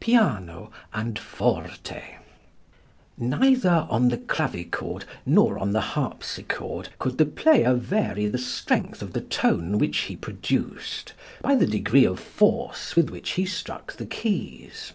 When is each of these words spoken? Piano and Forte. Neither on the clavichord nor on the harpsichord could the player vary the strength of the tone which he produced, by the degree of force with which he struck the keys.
Piano 0.00 0.70
and 0.92 1.18
Forte. 1.18 2.18
Neither 3.16 3.86
on 3.88 4.08
the 4.08 4.18
clavichord 4.18 5.06
nor 5.24 5.58
on 5.58 5.72
the 5.72 5.80
harpsichord 5.80 6.90
could 6.98 7.16
the 7.16 7.24
player 7.24 7.72
vary 7.72 8.26
the 8.26 8.36
strength 8.36 9.00
of 9.00 9.14
the 9.14 9.22
tone 9.22 9.78
which 9.78 10.00
he 10.00 10.14
produced, 10.14 11.14
by 11.40 11.54
the 11.54 11.66
degree 11.66 12.04
of 12.04 12.20
force 12.20 12.96
with 12.96 13.08
which 13.08 13.30
he 13.30 13.46
struck 13.46 13.94
the 13.96 14.04
keys. 14.04 14.92